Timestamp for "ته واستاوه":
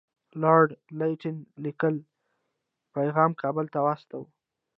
3.73-4.27